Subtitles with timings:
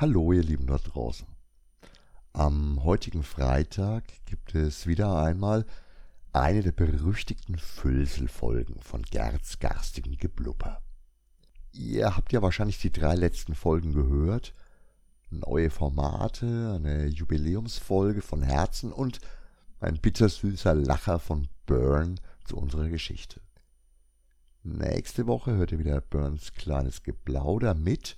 [0.00, 1.26] Hallo, ihr Lieben dort draußen.
[2.32, 5.66] Am heutigen Freitag gibt es wieder einmal
[6.32, 10.80] eine der berüchtigten Füllselfolgen von Gerds garstigem Geblubber.
[11.72, 14.54] Ihr habt ja wahrscheinlich die drei letzten Folgen gehört.
[15.30, 19.18] Neue Formate, eine Jubiläumsfolge von Herzen und
[19.80, 23.40] ein bittersüßer Lacher von Burn zu unserer Geschichte.
[24.62, 28.16] Nächste Woche hört ihr wieder Burns kleines Geplauder mit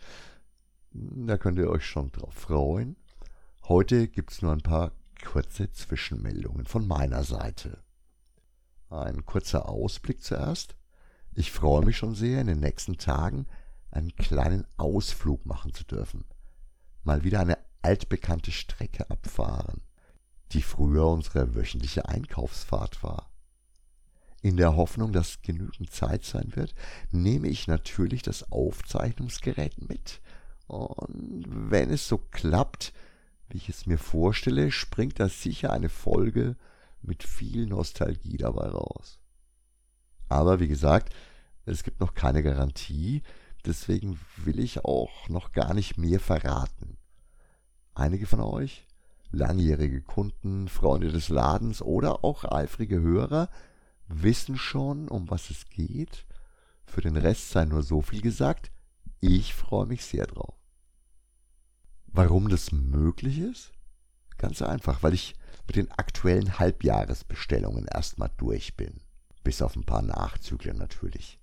[1.12, 2.96] da könnt ihr euch schon drauf freuen.
[3.64, 4.92] Heute gibt es nur ein paar
[5.24, 7.82] kurze Zwischenmeldungen von meiner Seite.
[8.88, 10.76] Ein kurzer Ausblick zuerst.
[11.34, 13.46] Ich freue mich schon sehr, in den nächsten Tagen
[13.90, 16.24] einen kleinen Ausflug machen zu dürfen.
[17.02, 19.82] Mal wieder eine altbekannte Strecke abfahren,
[20.52, 23.30] die früher unsere wöchentliche Einkaufsfahrt war.
[24.42, 26.74] In der Hoffnung, dass genügend Zeit sein wird,
[27.10, 30.20] nehme ich natürlich das Aufzeichnungsgerät mit
[30.70, 32.92] und wenn es so klappt,
[33.48, 36.54] wie ich es mir vorstelle, springt da sicher eine Folge
[37.02, 39.18] mit viel Nostalgie dabei raus.
[40.28, 41.12] Aber wie gesagt,
[41.66, 43.22] es gibt noch keine Garantie,
[43.66, 46.98] deswegen will ich auch noch gar nicht mehr verraten.
[47.94, 48.86] Einige von euch,
[49.32, 53.50] langjährige Kunden, Freunde des Ladens oder auch eifrige Hörer,
[54.06, 56.26] wissen schon, um was es geht.
[56.86, 58.70] Für den Rest sei nur so viel gesagt,
[59.18, 60.59] ich freue mich sehr drauf.
[62.12, 63.72] Warum das möglich ist?
[64.36, 65.36] Ganz einfach, weil ich
[65.68, 69.00] mit den aktuellen Halbjahresbestellungen erstmal durch bin.
[69.44, 71.38] Bis auf ein paar Nachzügler natürlich.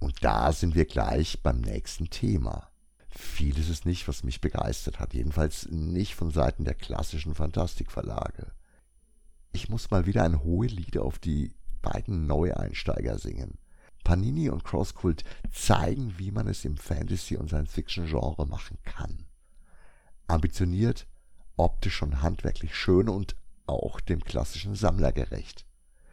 [0.00, 2.72] Und da sind wir gleich beim nächsten Thema.
[3.08, 8.50] Vieles ist nicht, was mich begeistert hat, jedenfalls nicht von Seiten der klassischen Fantastikverlage.
[9.52, 13.58] Ich muss mal wieder ein hohe Lied auf die beiden Neueinsteiger singen.
[14.02, 19.24] Panini und Crosscult zeigen, wie man es im Fantasy- und Science-Fiction-Genre machen kann
[20.26, 21.06] ambitioniert,
[21.56, 25.66] optisch und handwerklich schön und auch dem klassischen Sammler gerecht.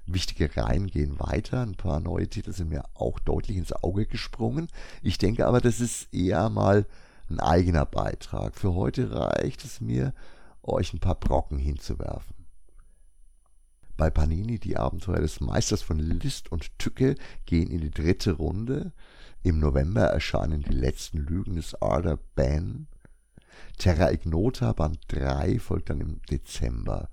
[0.05, 4.67] Wichtige Reihen gehen weiter, ein paar neue Titel sind mir auch deutlich ins Auge gesprungen.
[5.01, 6.85] Ich denke aber, das ist eher mal
[7.29, 8.55] ein eigener Beitrag.
[8.55, 10.13] Für heute reicht es mir,
[10.61, 12.35] euch ein paar Brocken hinzuwerfen.
[13.95, 17.15] Bei Panini die Abenteuer des Meisters von List und Tücke
[17.45, 18.91] gehen in die dritte Runde.
[19.43, 22.87] Im November erscheinen die letzten Lügen des Arthur Ben
[23.77, 27.09] Terra Ignota Band 3 folgt dann im Dezember.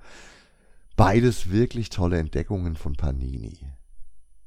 [0.97, 3.59] Beides wirklich tolle Entdeckungen von Panini.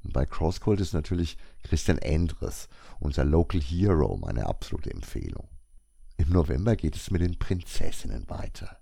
[0.03, 2.67] Und bei Crosscult ist natürlich Christian Endres,
[2.99, 5.47] unser Local Hero, meine absolute Empfehlung.
[6.17, 8.77] Im November geht es mit den Prinzessinnen weiter.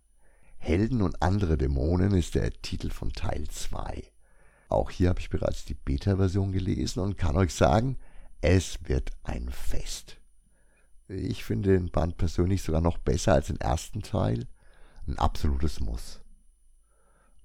[0.57, 4.03] Helden und andere Dämonen ist der Titel von Teil 2.
[4.69, 7.97] Auch hier habe ich bereits die Beta-Version gelesen und kann euch sagen,
[8.41, 10.20] es wird ein Fest.
[11.13, 14.47] Ich finde den Band persönlich sogar noch besser als den ersten Teil.
[15.05, 16.21] Ein absolutes Muss.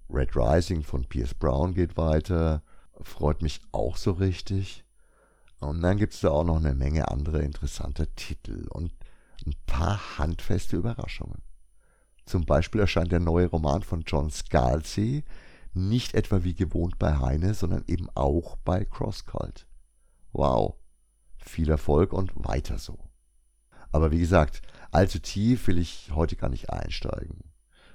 [0.09, 2.63] Red Rising von Pierce Brown geht weiter.
[3.01, 4.85] Freut mich auch so richtig.
[5.59, 8.93] Und dann gibt es da auch noch eine Menge anderer interessanter Titel und
[9.45, 11.43] ein paar handfeste Überraschungen.
[12.25, 15.25] Zum Beispiel erscheint der neue Roman von John Scalzi
[15.75, 19.67] nicht etwa wie gewohnt bei Heine, sondern eben auch bei Crosscult.
[20.33, 20.77] Wow,
[21.37, 22.99] viel Erfolg und weiter so.
[23.93, 27.45] Aber wie gesagt, allzu tief will ich heute gar nicht einsteigen.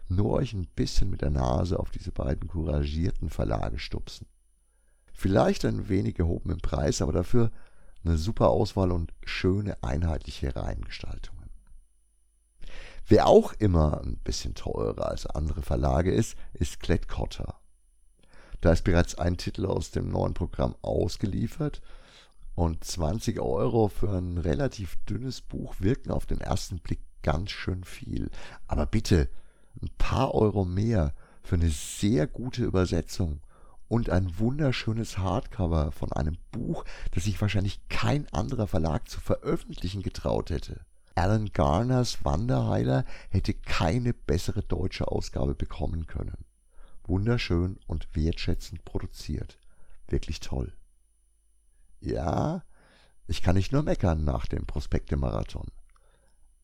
[0.07, 4.28] Nur euch ein bisschen mit der Nase auf diese beiden couragierten Verlage stupsen.
[5.13, 7.51] Vielleicht ein wenig gehoben im Preis, aber dafür
[8.03, 11.50] eine super Auswahl und schöne einheitliche Reihengestaltungen.
[13.07, 17.59] Wer auch immer ein bisschen teurer als andere Verlage ist, ist Klett Cotta.
[18.62, 21.81] Da ist bereits ein Titel aus dem neuen Programm ausgeliefert
[22.56, 27.84] und 20 Euro für ein relativ dünnes Buch wirken auf den ersten Blick ganz schön
[27.84, 28.29] viel.
[28.67, 29.29] Aber bitte,
[29.81, 31.13] ein paar Euro mehr
[31.44, 33.41] für eine sehr gute Übersetzung
[33.88, 40.01] und ein wunderschönes Hardcover von einem Buch, das sich wahrscheinlich kein anderer Verlag zu veröffentlichen
[40.01, 40.85] getraut hätte.
[41.16, 46.45] Alan Garners Wanderheiler hätte keine bessere deutsche Ausgabe bekommen können.
[47.03, 49.57] Wunderschön und wertschätzend produziert.
[50.07, 50.74] Wirklich toll.
[52.01, 52.63] Ja,
[53.27, 55.68] ich kann nicht nur meckern nach dem Prospekte-Marathon.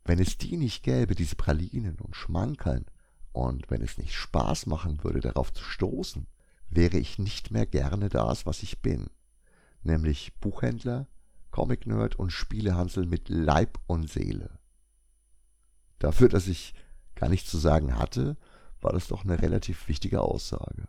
[0.04, 2.86] Wenn es die nicht gäbe, diese Pralinen und Schmankerln,
[3.32, 6.28] und wenn es nicht Spaß machen würde, darauf zu stoßen,
[6.70, 9.12] wäre ich nicht mehr gerne das, was ich bin,
[9.84, 11.08] nämlich Buchhändler,
[11.52, 14.58] Comic-Nerd und Spielehansel mit Leib und Seele.
[16.00, 16.74] Dafür, dass ich
[17.14, 18.38] gar nichts zu sagen hatte,
[18.82, 20.88] war das doch eine relativ wichtige Aussage.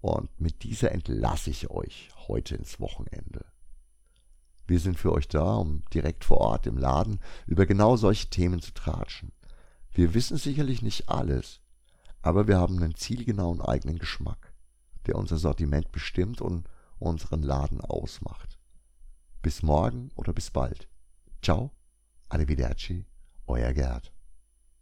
[0.00, 3.44] Und mit dieser entlasse ich euch heute ins Wochenende.
[4.66, 8.60] Wir sind für euch da, um direkt vor Ort im Laden über genau solche Themen
[8.60, 9.32] zu tratschen.
[9.92, 11.60] Wir wissen sicherlich nicht alles,
[12.22, 14.52] aber wir haben einen zielgenauen eigenen Geschmack,
[15.06, 16.68] der unser Sortiment bestimmt und
[16.98, 18.58] unseren Laden ausmacht.
[19.40, 20.88] Bis morgen oder bis bald.
[21.42, 21.70] Ciao,
[22.28, 23.06] arrivederci,
[23.46, 24.12] euer Gerd.